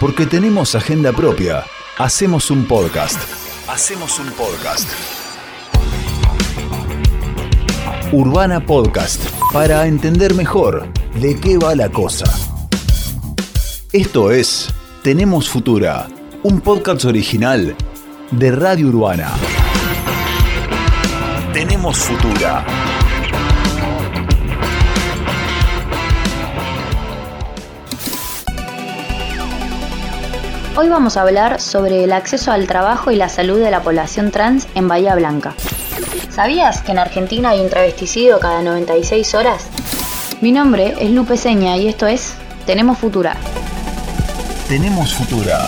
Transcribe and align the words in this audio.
Porque 0.00 0.26
tenemos 0.26 0.76
agenda 0.76 1.12
propia. 1.12 1.64
Hacemos 1.98 2.52
un 2.52 2.66
podcast. 2.66 3.18
Hacemos 3.66 4.16
un 4.20 4.30
podcast. 4.30 4.88
Urbana 8.12 8.64
Podcast. 8.64 9.20
Para 9.52 9.88
entender 9.88 10.34
mejor 10.34 10.86
de 11.14 11.34
qué 11.40 11.58
va 11.58 11.74
la 11.74 11.88
cosa. 11.88 12.26
Esto 13.92 14.30
es 14.30 14.72
Tenemos 15.02 15.48
Futura. 15.48 16.06
Un 16.44 16.60
podcast 16.60 17.04
original 17.04 17.74
de 18.30 18.52
Radio 18.52 18.86
Urbana. 18.86 19.32
Tenemos 21.52 21.98
Futura. 21.98 22.64
Hoy 30.80 30.88
vamos 30.88 31.16
a 31.16 31.22
hablar 31.22 31.60
sobre 31.60 32.04
el 32.04 32.12
acceso 32.12 32.52
al 32.52 32.68
trabajo 32.68 33.10
y 33.10 33.16
la 33.16 33.28
salud 33.28 33.58
de 33.58 33.68
la 33.68 33.82
población 33.82 34.30
trans 34.30 34.68
en 34.76 34.86
Bahía 34.86 35.16
Blanca. 35.16 35.54
¿Sabías 36.30 36.82
que 36.82 36.92
en 36.92 37.00
Argentina 37.00 37.50
hay 37.50 37.58
un 37.58 37.68
travesticidio 37.68 38.38
cada 38.38 38.62
96 38.62 39.34
horas? 39.34 39.66
Mi 40.40 40.52
nombre 40.52 40.94
es 41.00 41.10
Lupe 41.10 41.36
Seña 41.36 41.76
y 41.76 41.88
esto 41.88 42.06
es 42.06 42.34
Tenemos 42.64 42.96
Futura. 42.96 43.36
Tenemos 44.68 45.14
Futura. 45.14 45.66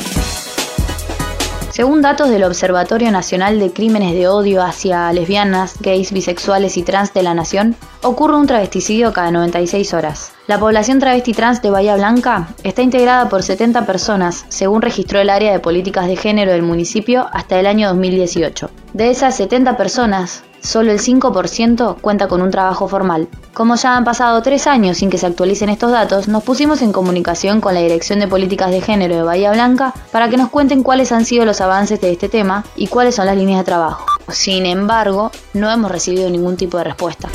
Según 1.80 2.02
datos 2.02 2.28
del 2.28 2.44
Observatorio 2.44 3.10
Nacional 3.10 3.58
de 3.58 3.72
Crímenes 3.72 4.12
de 4.12 4.28
Odio 4.28 4.62
hacia 4.62 5.10
lesbianas, 5.14 5.80
gays, 5.80 6.12
bisexuales 6.12 6.76
y 6.76 6.82
trans 6.82 7.14
de 7.14 7.22
la 7.22 7.32
Nación, 7.32 7.74
ocurre 8.02 8.36
un 8.36 8.46
travesticidio 8.46 9.14
cada 9.14 9.30
96 9.30 9.94
horas. 9.94 10.32
La 10.46 10.60
población 10.60 10.98
travesti 10.98 11.32
trans 11.32 11.62
de 11.62 11.70
Bahía 11.70 11.96
Blanca 11.96 12.48
está 12.64 12.82
integrada 12.82 13.30
por 13.30 13.42
70 13.42 13.86
personas, 13.86 14.44
según 14.50 14.82
registró 14.82 15.20
el 15.20 15.30
área 15.30 15.52
de 15.52 15.58
políticas 15.58 16.06
de 16.06 16.16
género 16.16 16.52
del 16.52 16.60
municipio 16.60 17.28
hasta 17.32 17.58
el 17.58 17.66
año 17.66 17.88
2018. 17.88 18.70
De 18.92 19.08
esas 19.08 19.34
70 19.36 19.78
personas, 19.78 20.44
solo 20.62 20.92
el 20.92 20.98
5% 20.98 22.00
cuenta 22.00 22.28
con 22.28 22.42
un 22.42 22.50
trabajo 22.50 22.88
formal. 22.88 23.28
Como 23.54 23.76
ya 23.76 23.96
han 23.96 24.04
pasado 24.04 24.40
tres 24.42 24.66
años 24.66 24.98
sin 24.98 25.10
que 25.10 25.18
se 25.18 25.26
actualicen 25.26 25.68
estos 25.68 25.90
datos, 25.90 26.28
nos 26.28 26.42
pusimos 26.42 26.82
en 26.82 26.92
comunicación 26.92 27.60
con 27.60 27.74
la 27.74 27.80
Dirección 27.80 28.20
de 28.20 28.28
Políticas 28.28 28.70
de 28.70 28.80
Género 28.80 29.16
de 29.16 29.22
Bahía 29.22 29.52
Blanca 29.52 29.92
para 30.12 30.28
que 30.28 30.36
nos 30.36 30.50
cuenten 30.50 30.82
cuáles 30.82 31.12
han 31.12 31.24
sido 31.24 31.44
los 31.44 31.60
avances 31.60 32.00
de 32.00 32.12
este 32.12 32.28
tema 32.28 32.64
y 32.76 32.86
cuáles 32.86 33.14
son 33.14 33.26
las 33.26 33.36
líneas 33.36 33.60
de 33.60 33.64
trabajo. 33.64 34.06
Sin 34.28 34.66
embargo, 34.66 35.30
no 35.54 35.70
hemos 35.70 35.90
recibido 35.90 36.30
ningún 36.30 36.56
tipo 36.56 36.78
de 36.78 36.84
respuesta. 36.84 37.28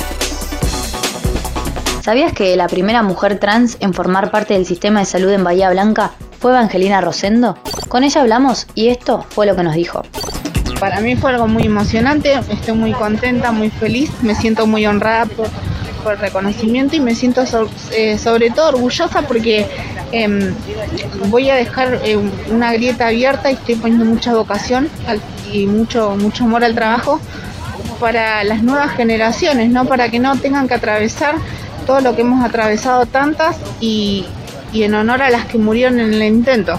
¿Sabías 2.02 2.32
que 2.32 2.56
la 2.56 2.68
primera 2.68 3.02
mujer 3.02 3.40
trans 3.40 3.76
en 3.80 3.92
formar 3.92 4.30
parte 4.30 4.54
del 4.54 4.64
sistema 4.64 5.00
de 5.00 5.06
salud 5.06 5.30
en 5.30 5.42
Bahía 5.42 5.70
Blanca 5.70 6.12
fue 6.38 6.52
Evangelina 6.52 7.00
Rosendo? 7.00 7.58
Con 7.88 8.04
ella 8.04 8.20
hablamos 8.20 8.68
y 8.76 8.88
esto 8.88 9.24
fue 9.28 9.44
lo 9.44 9.56
que 9.56 9.64
nos 9.64 9.74
dijo. 9.74 10.02
Para 10.80 11.00
mí 11.00 11.16
fue 11.16 11.30
algo 11.30 11.48
muy 11.48 11.64
emocionante, 11.64 12.38
estoy 12.50 12.74
muy 12.74 12.92
contenta, 12.92 13.50
muy 13.50 13.70
feliz, 13.70 14.10
me 14.22 14.34
siento 14.34 14.66
muy 14.66 14.86
honrada 14.86 15.26
por, 15.26 15.48
el 16.12 16.18
reconocimiento 16.18 16.94
y 16.94 17.00
me 17.00 17.16
siento 17.16 17.42
eh, 17.90 18.16
sobre 18.16 18.50
todo 18.50 18.68
orgullosa 18.68 19.22
porque 19.22 19.66
em, 20.12 20.54
voy 21.30 21.50
a 21.50 21.56
dejar 21.56 22.00
eh, 22.04 22.16
una 22.48 22.72
grieta 22.72 23.08
abierta 23.08 23.50
y 23.50 23.54
estoy 23.54 23.74
poniendo 23.74 24.04
mucha 24.04 24.32
vocación 24.32 24.88
y 25.52 25.66
mucho, 25.66 26.14
mucho 26.16 26.44
amor 26.44 26.62
al 26.62 26.76
trabajo 26.76 27.20
para 27.98 28.44
las 28.44 28.62
nuevas 28.62 28.92
generaciones, 28.92 29.70
¿no? 29.70 29.84
para 29.86 30.08
que 30.08 30.20
no 30.20 30.36
tengan 30.36 30.68
que 30.68 30.74
atravesar 30.74 31.34
todo 31.88 32.00
lo 32.00 32.14
que 32.14 32.20
hemos 32.20 32.44
atravesado 32.44 33.06
tantas 33.06 33.56
y 33.80 34.26
en 34.74 34.94
honor 34.94 35.22
a 35.22 35.30
las 35.30 35.46
que 35.46 35.58
murieron 35.58 35.98
en 35.98 36.14
el 36.14 36.22
intento. 36.22 36.78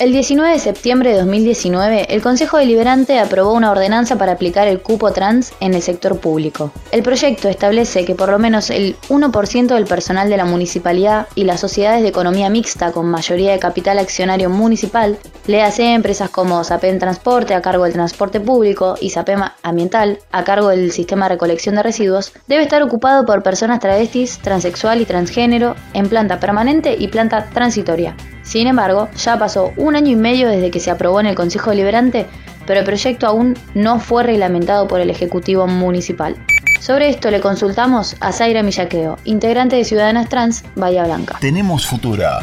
El 0.00 0.12
19 0.12 0.54
de 0.54 0.58
septiembre 0.58 1.10
de 1.10 1.18
2019, 1.18 2.14
el 2.14 2.22
Consejo 2.22 2.56
Deliberante 2.56 3.18
aprobó 3.18 3.52
una 3.52 3.70
ordenanza 3.70 4.16
para 4.16 4.32
aplicar 4.32 4.66
el 4.66 4.80
cupo 4.80 5.12
trans 5.12 5.52
en 5.60 5.74
el 5.74 5.82
sector 5.82 6.18
público. 6.18 6.72
El 6.90 7.02
proyecto 7.02 7.50
establece 7.50 8.06
que 8.06 8.14
por 8.14 8.30
lo 8.30 8.38
menos 8.38 8.70
el 8.70 8.96
1% 9.10 9.66
del 9.66 9.84
personal 9.84 10.30
de 10.30 10.38
la 10.38 10.46
municipalidad 10.46 11.26
y 11.34 11.44
las 11.44 11.60
sociedades 11.60 12.00
de 12.00 12.08
economía 12.08 12.48
mixta 12.48 12.92
con 12.92 13.10
mayoría 13.10 13.52
de 13.52 13.58
capital 13.58 13.98
accionario 13.98 14.48
municipal, 14.48 15.18
le 15.46 15.60
hace 15.60 15.92
empresas 15.92 16.30
como 16.30 16.64
SAPEM 16.64 16.98
Transporte 16.98 17.52
a 17.52 17.60
cargo 17.60 17.84
del 17.84 17.92
transporte 17.92 18.40
público 18.40 18.94
y 19.02 19.10
SAPEM 19.10 19.42
Ambiental 19.62 20.18
a 20.32 20.44
cargo 20.44 20.68
del 20.68 20.92
sistema 20.92 21.26
de 21.26 21.34
recolección 21.34 21.74
de 21.74 21.82
residuos, 21.82 22.32
debe 22.46 22.62
estar 22.62 22.82
ocupado 22.82 23.26
por 23.26 23.42
personas 23.42 23.80
travestis, 23.80 24.38
transexual 24.38 25.02
y 25.02 25.04
transgénero 25.04 25.76
en 25.92 26.08
planta 26.08 26.40
permanente 26.40 26.96
y 26.98 27.08
planta 27.08 27.50
transitoria. 27.52 28.16
Sin 28.42 28.66
embargo, 28.66 29.08
ya 29.16 29.38
pasó 29.38 29.72
un 29.76 29.96
año 29.96 30.10
y 30.10 30.16
medio 30.16 30.48
desde 30.48 30.70
que 30.70 30.80
se 30.80 30.90
aprobó 30.90 31.20
en 31.20 31.26
el 31.26 31.34
Consejo 31.34 31.70
Deliberante, 31.70 32.26
pero 32.66 32.80
el 32.80 32.86
proyecto 32.86 33.26
aún 33.26 33.56
no 33.74 34.00
fue 34.00 34.22
reglamentado 34.22 34.88
por 34.88 35.00
el 35.00 35.10
Ejecutivo 35.10 35.66
Municipal. 35.66 36.36
Sobre 36.80 37.10
esto 37.10 37.30
le 37.30 37.40
consultamos 37.40 38.16
a 38.20 38.32
Zaira 38.32 38.62
Millaqueo, 38.62 39.18
integrante 39.24 39.76
de 39.76 39.84
Ciudadanas 39.84 40.28
Trans 40.28 40.64
Bahía 40.76 41.04
Blanca. 41.04 41.36
Tenemos 41.40 41.86
futura. 41.86 42.40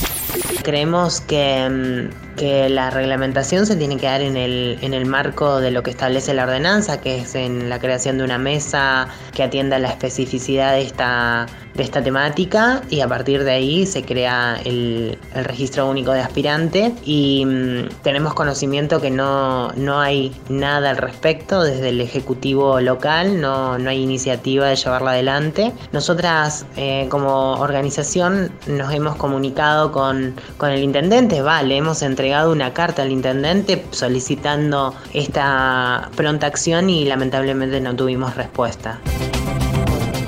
Creemos 0.63 1.21
que 1.21 2.09
mm, 2.11 2.26
que 2.37 2.69
la 2.69 2.89
reglamentación 2.89 3.65
se 3.65 3.75
tiene 3.75 3.97
que 3.97 4.05
dar 4.05 4.21
en 4.21 4.37
el, 4.37 4.77
en 4.81 4.93
el 4.93 5.05
marco 5.05 5.59
de 5.59 5.71
lo 5.71 5.83
que 5.83 5.89
establece 5.89 6.33
la 6.33 6.43
ordenanza, 6.43 7.01
que 7.01 7.19
es 7.19 7.35
en 7.35 7.67
la 7.67 7.79
creación 7.79 8.17
de 8.19 8.23
una 8.23 8.37
mesa 8.37 9.09
que 9.33 9.43
atienda 9.43 9.79
la 9.79 9.89
especificidad 9.89 10.73
de 10.73 10.83
esta, 10.83 11.47
de 11.73 11.83
esta 11.83 12.01
temática 12.01 12.81
y 12.89 13.01
a 13.01 13.07
partir 13.07 13.43
de 13.43 13.51
ahí 13.51 13.85
se 13.85 14.03
crea 14.03 14.59
el, 14.65 15.17
registro 15.33 15.87
único 15.87 16.11
de 16.11 16.21
aspirante 16.21 16.93
y 17.05 17.45
mm, 17.45 17.89
tenemos 18.03 18.33
conocimiento 18.33 18.99
que 18.99 19.11
no, 19.11 19.71
no 19.73 19.99
hay 19.99 20.35
nada 20.49 20.89
al 20.89 20.97
respecto 20.97 21.63
desde 21.63 21.89
el 21.89 22.01
Ejecutivo 22.01 22.79
local, 22.81 23.39
no, 23.39 23.77
no 23.77 23.89
hay 23.89 24.01
iniciativa 24.01 24.67
de 24.67 24.75
llevarla 24.75 25.11
adelante. 25.11 25.73
Nosotras 25.91 26.65
eh, 26.75 27.07
como 27.09 27.53
organización 27.53 28.51
nos 28.67 28.93
hemos 28.93 29.15
comunicado 29.15 29.91
con, 29.91 30.35
con 30.57 30.71
el 30.71 30.83
intendente, 30.83 31.41
vale, 31.41 31.77
hemos 31.77 32.01
una 32.49 32.73
carta 32.73 33.01
al 33.01 33.11
intendente 33.11 33.85
solicitando 33.91 34.93
esta 35.13 36.09
pronta 36.15 36.47
acción 36.47 36.89
y 36.89 37.05
lamentablemente 37.05 37.79
no 37.81 37.95
tuvimos 37.95 38.35
respuesta. 38.35 38.99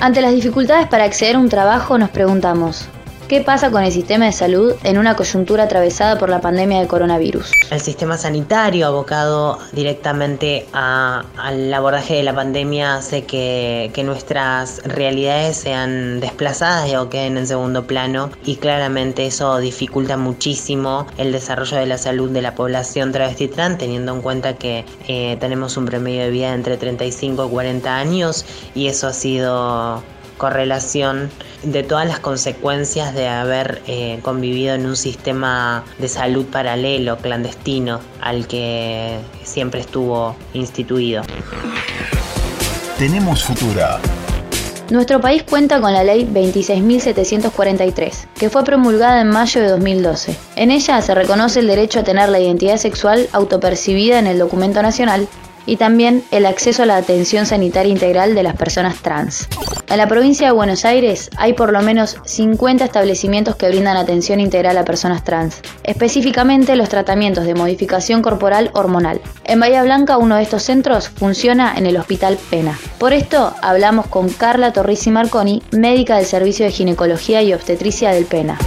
Ante 0.01 0.21
las 0.21 0.33
dificultades 0.33 0.87
para 0.87 1.03
acceder 1.03 1.35
a 1.35 1.39
un 1.39 1.49
trabajo 1.49 1.97
nos 1.97 2.09
preguntamos, 2.09 2.87
¿Qué 3.29 3.41
pasa 3.41 3.69
con 3.69 3.83
el 3.83 3.91
sistema 3.91 4.25
de 4.25 4.31
salud 4.31 4.73
en 4.83 4.97
una 4.97 5.15
coyuntura 5.15 5.65
atravesada 5.65 6.17
por 6.17 6.31
la 6.31 6.41
pandemia 6.41 6.79
del 6.79 6.87
coronavirus? 6.87 7.51
El 7.69 7.79
sistema 7.79 8.17
sanitario 8.17 8.87
abocado 8.87 9.59
directamente 9.71 10.65
al 10.73 11.71
abordaje 11.71 12.15
de 12.15 12.23
la 12.23 12.33
pandemia 12.33 12.95
hace 12.95 13.25
que, 13.25 13.91
nuestras 14.03 14.81
realidades 14.83 15.57
sean 15.57 16.21
desplazadas 16.21 16.91
o 16.95 17.09
queden 17.09 17.37
en 17.37 17.45
segundo 17.45 17.85
plano 17.85 18.31
y 18.45 18.55
claramente 18.55 19.27
eso 19.27 19.59
dificulta 19.59 20.17
muchísimo 20.17 21.05
el 21.17 21.31
desarrollo 21.31 21.77
de 21.77 21.85
la 21.85 21.99
salud 21.99 22.31
de 22.31 22.41
la 22.41 22.55
población 22.55 23.11
travesti 23.11 23.47
trans 23.47 23.77
teniendo 23.77 24.11
en 24.15 24.23
cuenta 24.23 24.55
que 24.55 24.85
eh, 25.07 25.37
tenemos 25.39 25.77
un 25.77 25.85
promedio 25.85 26.23
de 26.23 26.31
vida 26.31 26.47
de 26.47 26.55
entre 26.55 26.77
35 26.77 27.45
y 27.45 27.49
40 27.49 27.95
años 27.95 28.45
y 28.73 28.87
eso 28.87 29.05
ha 29.05 29.13
sido 29.13 30.01
correlación 30.39 31.29
de 31.61 31.83
todas 31.83 32.07
las 32.07 32.19
consecuencias 32.19 33.13
de 33.13 33.27
haber 33.27 33.83
eh, 33.85 34.19
convivido 34.23 34.73
en 34.73 34.87
un 34.87 34.95
sistema 34.95 35.83
de 35.99 36.07
salud 36.07 36.45
paralelo, 36.45 37.17
clandestino, 37.17 37.99
al 38.21 38.47
que 38.47 39.19
siempre 39.43 39.81
estuvo 39.81 40.35
instituido. 40.53 41.21
Tenemos 42.97 43.43
futura. 43.43 43.99
Nuestro 44.89 45.21
país 45.21 45.43
cuenta 45.43 45.79
con 45.79 45.93
la 45.93 46.03
ley 46.03 46.27
26.743, 46.33 48.27
que 48.33 48.49
fue 48.49 48.63
promulgada 48.63 49.21
en 49.21 49.29
mayo 49.29 49.61
de 49.61 49.67
2012. 49.69 50.35
En 50.55 50.71
ella 50.71 50.99
se 51.03 51.13
reconoce 51.13 51.59
el 51.59 51.67
derecho 51.67 51.99
a 51.99 52.03
tener 52.03 52.29
la 52.29 52.39
identidad 52.39 52.77
sexual 52.77 53.29
autopercibida 53.31 54.17
en 54.17 54.25
el 54.25 54.39
documento 54.39 54.81
nacional 54.81 55.27
y 55.69 55.77
también 55.77 56.23
el 56.31 56.47
acceso 56.47 56.83
a 56.83 56.85
la 56.87 56.97
atención 56.97 57.45
sanitaria 57.45 57.91
integral 57.91 58.33
de 58.33 58.41
las 58.41 58.55
personas 58.55 58.97
trans. 59.03 59.47
En 59.87 59.97
la 59.97 60.07
provincia 60.07 60.47
de 60.47 60.53
Buenos 60.53 60.83
Aires 60.83 61.29
hay 61.37 61.53
por 61.53 61.71
lo 61.71 61.81
menos 61.81 62.17
50 62.25 62.83
establecimientos 62.83 63.55
que 63.55 63.67
brindan 63.69 63.95
atención 63.95 64.39
integral 64.39 64.77
a 64.77 64.85
personas 64.85 65.23
trans, 65.23 65.61
específicamente 65.83 66.75
los 66.75 66.89
tratamientos 66.89 67.45
de 67.45 67.53
modificación 67.53 68.23
corporal 68.23 68.71
hormonal. 68.73 69.21
En 69.45 69.59
Bahía 69.59 69.83
Blanca 69.83 70.17
uno 70.17 70.37
de 70.37 70.43
estos 70.43 70.63
centros 70.63 71.09
funciona 71.09 71.75
en 71.77 71.85
el 71.85 71.97
Hospital 71.97 72.39
Pena. 72.49 72.77
Por 72.97 73.13
esto 73.13 73.53
hablamos 73.61 74.07
con 74.07 74.29
Carla 74.29 74.73
Torrisi 74.73 75.11
Marconi, 75.11 75.61
médica 75.71 76.17
del 76.17 76.25
Servicio 76.25 76.65
de 76.65 76.71
Ginecología 76.71 77.43
y 77.43 77.53
Obstetricia 77.53 78.09
del 78.09 78.25
Pena. 78.25 78.57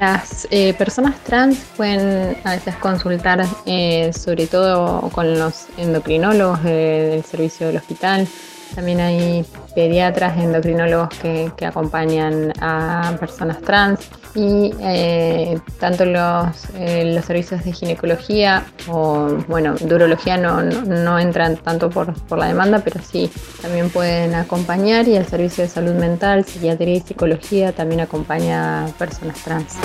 Las 0.00 0.48
eh, 0.50 0.72
personas 0.72 1.22
trans 1.24 1.58
pueden 1.76 2.38
a 2.44 2.52
veces 2.52 2.74
consultar 2.76 3.44
eh, 3.66 4.10
sobre 4.14 4.46
todo 4.46 5.10
con 5.10 5.38
los 5.38 5.66
endocrinólogos 5.76 6.64
del 6.64 7.22
servicio 7.22 7.66
del 7.66 7.76
hospital. 7.76 8.26
También 8.74 9.00
hay 9.00 9.44
pediatras, 9.74 10.38
endocrinólogos 10.38 11.08
que, 11.20 11.50
acompañan 11.66 12.52
a 12.60 13.16
personas 13.20 13.60
trans 13.60 14.00
y 14.34 14.72
eh, 14.80 15.58
tanto 15.78 16.04
los, 16.04 16.68
eh, 16.74 17.12
los 17.14 17.24
servicios 17.24 17.64
de 17.64 17.72
ginecología 17.72 18.64
o, 18.88 19.28
bueno, 19.48 19.74
de 19.74 19.94
urología 19.94 20.36
no, 20.36 20.62
no, 20.62 21.18
entran 21.18 21.56
tanto 21.56 21.90
por, 21.90 22.14
por, 22.24 22.38
la 22.38 22.46
demanda, 22.46 22.80
pero 22.82 23.00
sí 23.02 23.30
también 23.60 23.90
pueden 23.90 24.34
acompañar 24.34 25.06
y 25.08 25.16
el 25.16 25.26
servicio 25.26 25.64
de 25.64 25.70
salud 25.70 25.94
mental, 25.94 26.44
psiquiatría 26.44 26.96
y 26.96 27.00
psicología 27.00 27.72
también 27.72 28.00
acompaña 28.00 28.86
a 28.86 28.88
personas 28.88 29.36
trans. 29.42 29.76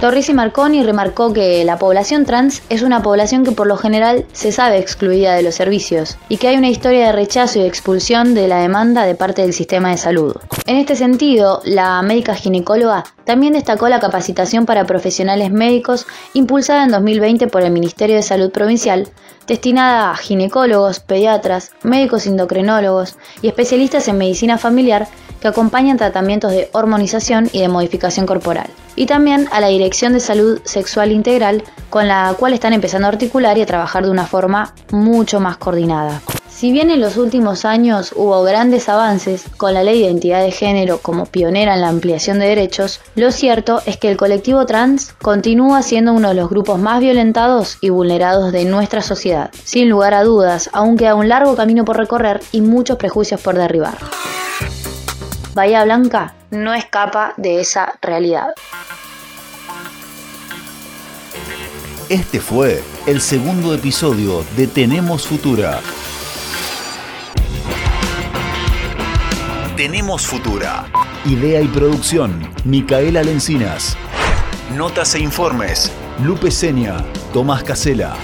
Torrisi 0.00 0.32
Marconi 0.32 0.82
remarcó 0.82 1.34
que 1.34 1.62
la 1.66 1.78
población 1.78 2.24
trans 2.24 2.62
es 2.70 2.80
una 2.80 3.02
población 3.02 3.44
que 3.44 3.52
por 3.52 3.66
lo 3.66 3.76
general 3.76 4.24
se 4.32 4.50
sabe 4.50 4.78
excluida 4.78 5.34
de 5.34 5.42
los 5.42 5.54
servicios 5.54 6.16
y 6.30 6.38
que 6.38 6.48
hay 6.48 6.56
una 6.56 6.70
historia 6.70 7.04
de 7.04 7.12
rechazo 7.12 7.58
y 7.58 7.64
expulsión 7.64 8.32
de 8.32 8.48
la 8.48 8.60
demanda 8.60 9.04
de 9.04 9.14
parte 9.14 9.42
del 9.42 9.52
sistema 9.52 9.90
de 9.90 9.98
salud. 9.98 10.34
En 10.64 10.76
este 10.76 10.96
sentido, 10.96 11.60
la 11.66 12.00
médica 12.00 12.34
ginecóloga 12.34 13.04
también 13.24 13.52
destacó 13.52 13.90
la 13.90 14.00
capacitación 14.00 14.64
para 14.64 14.86
profesionales 14.86 15.50
médicos 15.50 16.06
impulsada 16.32 16.84
en 16.84 16.92
2020 16.92 17.48
por 17.48 17.60
el 17.60 17.70
Ministerio 17.70 18.16
de 18.16 18.22
Salud 18.22 18.50
Provincial, 18.50 19.06
destinada 19.46 20.12
a 20.12 20.16
ginecólogos, 20.16 21.00
pediatras, 21.00 21.72
médicos 21.82 22.26
endocrinólogos 22.26 23.16
y 23.42 23.48
especialistas 23.48 24.08
en 24.08 24.16
medicina 24.16 24.56
familiar 24.56 25.08
que 25.42 25.48
acompañan 25.48 25.98
tratamientos 25.98 26.52
de 26.52 26.70
hormonización 26.72 27.50
y 27.52 27.60
de 27.60 27.68
modificación 27.68 28.24
corporal. 28.24 28.70
Y 29.00 29.06
también 29.06 29.48
a 29.50 29.62
la 29.62 29.68
Dirección 29.68 30.12
de 30.12 30.20
Salud 30.20 30.60
Sexual 30.64 31.10
Integral, 31.10 31.64
con 31.88 32.06
la 32.06 32.36
cual 32.38 32.52
están 32.52 32.74
empezando 32.74 33.06
a 33.06 33.10
articular 33.12 33.56
y 33.56 33.62
a 33.62 33.66
trabajar 33.66 34.04
de 34.04 34.10
una 34.10 34.26
forma 34.26 34.74
mucho 34.90 35.40
más 35.40 35.56
coordinada. 35.56 36.20
Si 36.50 36.70
bien 36.70 36.90
en 36.90 37.00
los 37.00 37.16
últimos 37.16 37.64
años 37.64 38.12
hubo 38.14 38.42
grandes 38.42 38.90
avances 38.90 39.44
con 39.56 39.72
la 39.72 39.82
ley 39.82 40.00
de 40.00 40.04
identidad 40.04 40.42
de 40.42 40.50
género 40.50 40.98
como 40.98 41.24
pionera 41.24 41.72
en 41.72 41.80
la 41.80 41.88
ampliación 41.88 42.40
de 42.40 42.48
derechos, 42.48 43.00
lo 43.14 43.32
cierto 43.32 43.80
es 43.86 43.96
que 43.96 44.10
el 44.10 44.18
colectivo 44.18 44.66
trans 44.66 45.14
continúa 45.22 45.80
siendo 45.80 46.12
uno 46.12 46.28
de 46.28 46.34
los 46.34 46.50
grupos 46.50 46.78
más 46.78 47.00
violentados 47.00 47.78
y 47.80 47.88
vulnerados 47.88 48.52
de 48.52 48.66
nuestra 48.66 49.00
sociedad. 49.00 49.50
Sin 49.64 49.88
lugar 49.88 50.12
a 50.12 50.24
dudas, 50.24 50.68
aún 50.74 50.98
queda 50.98 51.14
un 51.14 51.30
largo 51.30 51.56
camino 51.56 51.86
por 51.86 51.96
recorrer 51.96 52.42
y 52.52 52.60
muchos 52.60 52.98
prejuicios 52.98 53.40
por 53.40 53.54
derribar. 53.54 53.96
Bahía 55.54 55.84
Blanca 55.84 56.34
no 56.50 56.74
escapa 56.74 57.34
de 57.36 57.60
esa 57.60 57.94
realidad. 58.02 58.54
Este 62.10 62.40
fue 62.40 62.82
el 63.06 63.20
segundo 63.20 63.72
episodio 63.72 64.44
de 64.56 64.66
Tenemos 64.66 65.28
Futura. 65.28 65.80
Tenemos 69.76 70.26
Futura. 70.26 70.86
Idea 71.24 71.60
y 71.60 71.68
producción, 71.68 72.50
Micaela 72.64 73.22
Lencinas. 73.22 73.96
Notas 74.76 75.14
e 75.14 75.20
informes, 75.20 75.92
Lupe 76.24 76.50
Seña, 76.50 76.96
Tomás 77.32 77.62
Casela. 77.62 78.16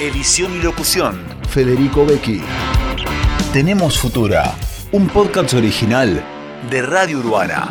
Edición 0.00 0.54
y 0.54 0.62
locución, 0.62 1.22
Federico 1.50 2.06
Becchi. 2.06 2.40
Tenemos 3.52 3.98
Futura, 3.98 4.54
un 4.90 5.06
podcast 5.08 5.52
original 5.52 6.24
de 6.70 6.80
Radio 6.80 7.18
Urbana. 7.18 7.68